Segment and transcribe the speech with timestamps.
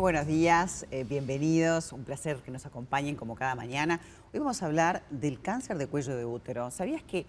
[0.00, 4.00] Buenos días, eh, bienvenidos, un placer que nos acompañen como cada mañana.
[4.32, 6.70] Hoy vamos a hablar del cáncer de cuello de útero.
[6.70, 7.26] ¿Sabías que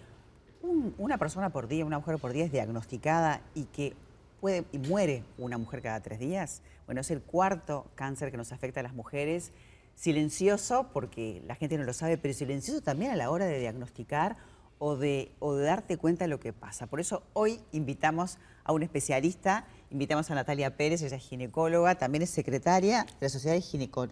[0.97, 3.93] una persona por día, una mujer por día es diagnosticada y que
[4.39, 6.61] puede y muere una mujer cada tres días?
[6.85, 9.51] Bueno, es el cuarto cáncer que nos afecta a las mujeres.
[9.95, 14.37] Silencioso, porque la gente no lo sabe, pero silencioso también a la hora de diagnosticar
[14.79, 16.87] o de darte cuenta de lo que pasa.
[16.87, 22.21] Por eso hoy invitamos a un especialista, invitamos a Natalia Pérez, ella es ginecóloga, también
[22.21, 23.61] es secretaria de la Sociedad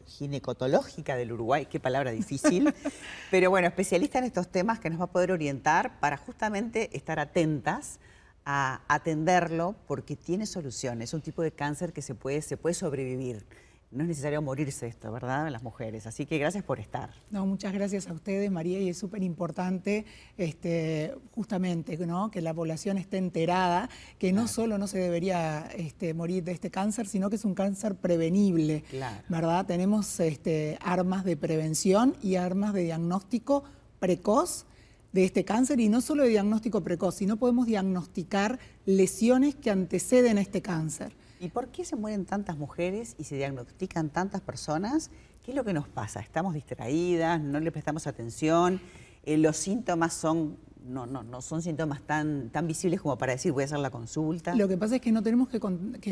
[0.05, 2.73] Ginecotológica del Uruguay, qué palabra difícil,
[3.31, 7.19] pero bueno, especialista en estos temas que nos va a poder orientar para justamente estar
[7.19, 7.99] atentas
[8.45, 12.73] a atenderlo porque tiene soluciones, es un tipo de cáncer que se puede, se puede
[12.73, 13.45] sobrevivir
[13.91, 15.49] no es necesario morirse esto, ¿verdad?
[15.49, 16.05] Las mujeres.
[16.05, 17.09] Así que gracias por estar.
[17.31, 20.05] No, muchas gracias a ustedes, María, y es súper importante
[20.37, 22.29] este, justamente ¿no?
[22.29, 23.89] que la población esté enterada
[24.19, 27.55] que no solo no se debería este, morir de este cáncer, sino que es un
[27.55, 28.83] cáncer prevenible,
[29.27, 29.65] ¿verdad?
[29.65, 33.63] Tenemos este, armas de prevención y armas de diagnóstico
[33.99, 34.65] precoz
[35.13, 40.37] de este cáncer y no solo de diagnóstico precoz, sino podemos diagnosticar lesiones que anteceden
[40.37, 41.13] a este cáncer.
[41.41, 45.09] ¿Y por qué se mueren tantas mujeres y se diagnostican tantas personas?
[45.41, 46.19] ¿Qué es lo que nos pasa?
[46.19, 47.39] ¿Estamos distraídas?
[47.39, 48.81] ¿No le prestamos atención?
[49.23, 53.51] Eh, ¿Los síntomas son no, no, no son síntomas tan, tan visibles como para decir
[53.51, 54.55] voy a hacer la consulta.
[54.55, 55.59] Lo que pasa es que no tenemos que,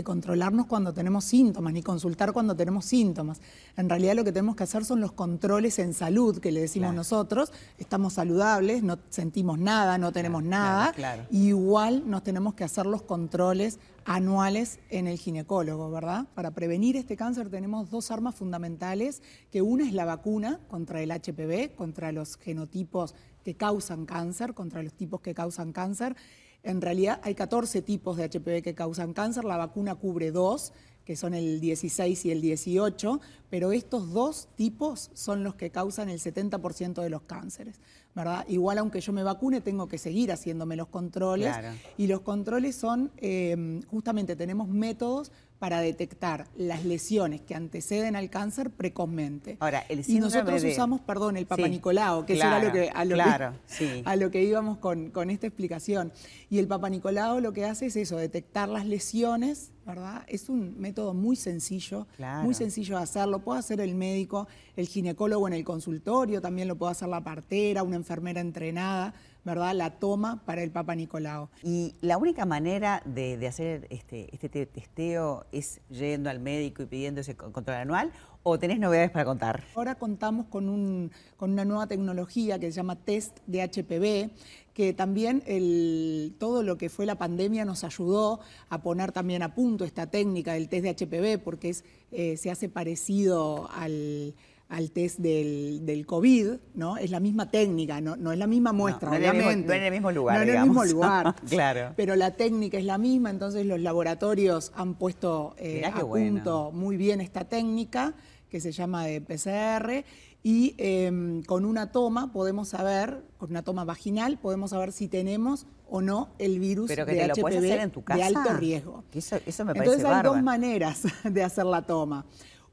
[0.04, 3.40] controlarnos cuando tenemos síntomas, ni consultar cuando tenemos síntomas.
[3.76, 6.94] En realidad lo que tenemos que hacer son los controles en salud, que le decimos
[6.94, 7.52] nosotros.
[7.78, 10.94] Estamos saludables, no sentimos nada, no tenemos nada.
[11.31, 16.28] igual nos tenemos que hacer los controles anuales en el ginecólogo, ¿verdad?
[16.34, 19.22] Para prevenir este cáncer tenemos dos armas fundamentales,
[19.52, 23.16] que una es la vacuna contra el HPV, contra los genotipos
[23.48, 26.17] que causan cáncer, contra los tipos que causan cáncer.
[26.64, 30.73] En realidad hay 14 tipos de HPV que causan cáncer, la vacuna cubre dos,
[31.06, 36.09] que son el 16 y el 18, pero estos dos tipos son los que causan
[36.09, 37.80] el 70% de los cánceres.
[38.17, 38.45] ¿Verdad?
[38.50, 41.55] Igual aunque yo me vacune, tengo que seguir haciéndome los controles.
[41.97, 48.29] Y los controles son, eh, justamente tenemos métodos para detectar las lesiones que anteceden al
[48.29, 49.57] cáncer precozmente.
[49.59, 53.16] Ahora, el y nosotros usamos, perdón, el Papa Nicolau, que era lo que, a, lo
[53.16, 56.11] que, a lo que íbamos con, con, esta explicación.
[56.49, 60.23] Y el Papa Nicolau lo que hace es eso, detectar las lesiones, ¿verdad?
[60.28, 62.07] Es un método muy sencillo,
[62.44, 63.39] muy sencillo de hacerlo.
[63.39, 67.84] Puede hacer el médico, el ginecólogo en el consultorio, también lo puede hacer la partera,
[67.84, 69.13] una enfermera entrenada.
[69.44, 69.73] ¿verdad?
[69.75, 71.47] La toma para el Papa Nicolau.
[71.63, 77.22] Y la única manera de, hacer este, este testeo es yendo al médico y pidiendo
[77.22, 78.12] ese control anual
[78.44, 79.63] o tenés novedades para contar?
[79.75, 84.31] Ahora contamos con, un, con una nueva tecnología que se llama test de HPV,
[84.73, 89.53] que también el, todo lo que fue la pandemia nos ayudó a poner también a
[89.53, 94.34] punto esta técnica del test de HPV, porque es, eh, se hace parecido al
[94.69, 96.97] al test del, del, COVID, ¿no?
[96.97, 99.67] Es la misma técnica, no, no es la misma muestra, no, obviamente.
[99.67, 101.35] no en el mismo lugar, No en el mismo lugar.
[101.50, 101.94] claro.
[101.95, 106.97] Pero la técnica es la misma, entonces los laboratorios han puesto eh, a punto muy
[106.97, 108.13] bien esta técnica,
[108.50, 110.05] que se llama de PCR,
[110.44, 115.66] y em, con una toma podemos saber, con una toma vaginal, podemos saber si tenemos
[115.89, 118.17] o no el virus Pero que de te lo hacer en tu casa.
[118.17, 119.03] de alto riesgo.
[119.13, 122.25] Eso, eso me parece Entonces hay dos maneras de hacer la toma.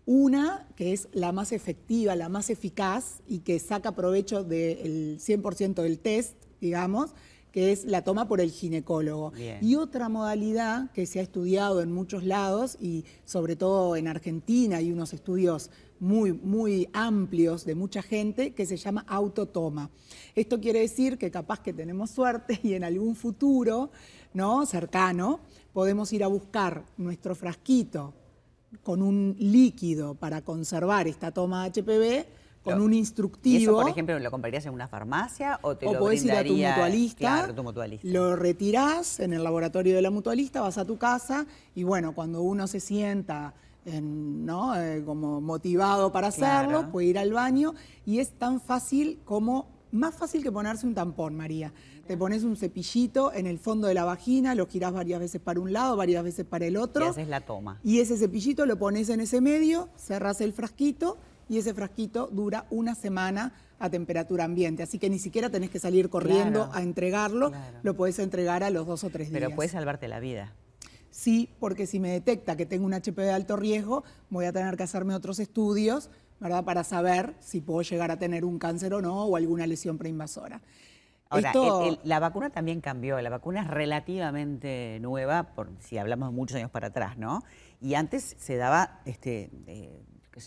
[0.06, 5.82] Una que es la más efectiva, la más eficaz y que saca provecho del 100%
[5.82, 7.14] del test, digamos,
[7.54, 9.32] que es la toma por el ginecólogo.
[9.62, 14.78] Y otra modalidad que se ha estudiado en muchos lados y sobre todo en Argentina
[14.78, 15.70] hay unos estudios
[16.00, 19.90] muy, muy amplios de mucha gente que se llama autotoma.
[20.34, 23.90] Esto quiere decir que capaz que tenemos suerte y en algún futuro
[24.32, 24.66] ¿no?
[24.66, 25.40] cercano
[25.72, 28.12] podemos ir a buscar nuestro frasquito
[28.82, 32.26] con un líquido para conservar esta toma HPV,
[32.62, 33.58] con un instructivo.
[33.58, 36.32] ¿Y eso, por ejemplo, lo comprarías en una farmacia o te o lo podés ir
[36.32, 40.78] a tu mutualista, claro, tu mutualista, lo retirás en el laboratorio de la mutualista, vas
[40.78, 43.54] a tu casa y bueno, cuando uno se sienta
[43.84, 44.76] ¿no?
[44.80, 47.74] Eh, como motivado para hacerlo, puede ir al baño
[48.06, 51.72] y es tan fácil como, más fácil que ponerse un tampón, María.
[52.06, 55.58] Te pones un cepillito en el fondo de la vagina, lo girás varias veces para
[55.60, 57.06] un lado, varias veces para el otro.
[57.06, 57.80] Y haces la toma.
[57.82, 61.16] Y ese cepillito lo pones en ese medio, cerrás el frasquito
[61.48, 64.82] y ese frasquito dura una semana a temperatura ambiente.
[64.82, 67.52] Así que ni siquiera tenés que salir corriendo a entregarlo,
[67.82, 69.40] lo puedes entregar a los dos o tres días.
[69.40, 70.54] Pero puede salvarte la vida.
[71.10, 74.76] Sí, porque si me detecta que tengo un HP de alto riesgo, voy a tener
[74.76, 76.10] que hacerme otros estudios,
[76.40, 76.64] ¿verdad?
[76.64, 80.60] Para saber si puedo llegar a tener un cáncer o no o alguna lesión preinvasora.
[81.30, 81.52] Ahora,
[82.04, 86.70] la vacuna también cambió, la vacuna es relativamente nueva, por, si hablamos de muchos años
[86.70, 87.42] para atrás, ¿no?
[87.80, 90.00] Y antes se daba, este, eh,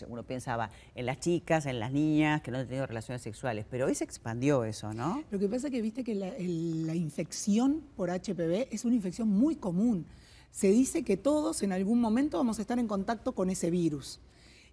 [0.08, 3.86] uno pensaba en las chicas, en las niñas que no han tenido relaciones sexuales, pero
[3.86, 5.22] hoy se expandió eso, ¿no?
[5.30, 9.28] Lo que pasa es que viste que la, la infección por HPV es una infección
[9.28, 10.06] muy común.
[10.50, 14.20] Se dice que todos en algún momento vamos a estar en contacto con ese virus.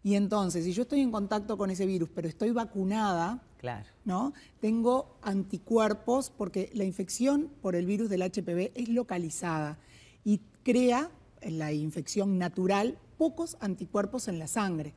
[0.03, 3.89] Y entonces, si yo estoy en contacto con ese virus, pero estoy vacunada, claro.
[4.05, 4.33] ¿no?
[4.59, 9.79] Tengo anticuerpos porque la infección por el virus del HPV es localizada
[10.23, 11.09] y crea
[11.41, 14.93] en la infección natural pocos anticuerpos en la sangre.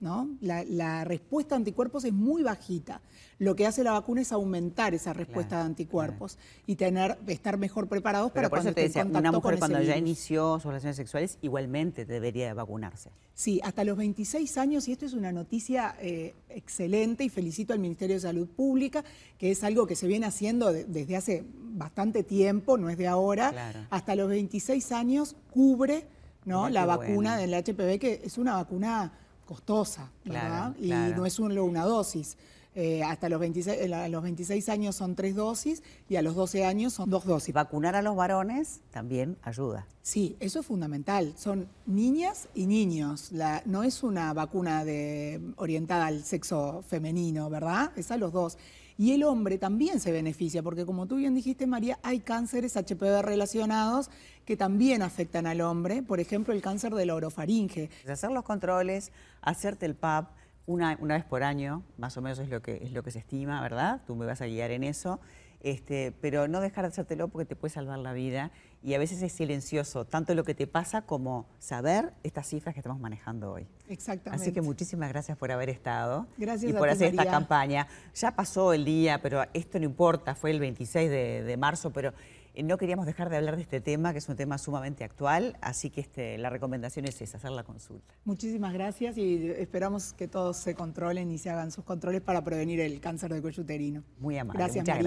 [0.00, 0.30] ¿No?
[0.40, 3.00] La, respuesta a anticuerpos es muy bajita.
[3.38, 7.88] Lo que hace la vacuna es aumentar esa respuesta de anticuerpos y tener, estar mejor
[7.88, 12.52] preparados para cuando esté en una mujer cuando ya inició sus relaciones sexuales igualmente debería
[12.54, 13.10] vacunarse.
[13.34, 17.78] Sí, hasta los 26 años, y esto es una noticia eh, excelente y felicito al
[17.78, 19.04] Ministerio de Salud Pública,
[19.38, 23.86] que es algo que se viene haciendo desde hace bastante tiempo, no es de ahora,
[23.90, 26.06] hasta los 26 años cubre
[26.44, 26.68] ¿no?
[26.68, 29.12] la vacuna del HPV, que es una vacuna
[29.50, 30.76] costosa, ¿verdad?
[30.78, 32.36] y no es solo una dosis.
[32.76, 36.64] Eh, hasta los 26, a los 26 años son tres dosis y a los 12
[36.64, 37.52] años son dos dosis.
[37.52, 39.88] Vacunar a los varones también ayuda.
[40.02, 41.34] Sí, eso es fundamental.
[41.36, 43.32] Son niñas y niños.
[43.32, 47.90] La, no es una vacuna de, orientada al sexo femenino, ¿verdad?
[47.96, 48.56] Es a los dos.
[49.00, 53.22] Y el hombre también se beneficia, porque como tú bien dijiste, María, hay cánceres HPV
[53.22, 54.10] relacionados
[54.44, 57.88] que también afectan al hombre, por ejemplo, el cáncer de la orofaringe.
[58.06, 59.10] Hacer los controles,
[59.40, 60.28] hacerte el PAP
[60.66, 63.20] una, una vez por año, más o menos es lo, que, es lo que se
[63.20, 64.02] estima, ¿verdad?
[64.06, 65.18] Tú me vas a guiar en eso.
[65.62, 68.50] Este, pero no dejar de hacértelo porque te puede salvar la vida
[68.82, 72.80] y a veces es silencioso, tanto lo que te pasa como saber estas cifras que
[72.80, 73.66] estamos manejando hoy.
[73.88, 74.42] Exactamente.
[74.42, 77.86] Así que muchísimas gracias por haber estado gracias y por hacer esta campaña.
[78.14, 82.14] Ya pasó el día, pero esto no importa, fue el 26 de, marzo, pero
[82.54, 85.58] eh, no queríamos dejar de hablar de este tema, que es un tema sumamente actual,
[85.60, 88.14] así que este, la recomendación es esa, hacer la consulta.
[88.24, 92.80] Muchísimas gracias y esperamos que todos se controlen y se hagan sus controles para prevenir
[92.80, 94.04] el cáncer de cuello uterino.
[94.18, 94.58] Muy amable.
[94.58, 95.02] Gracias, María.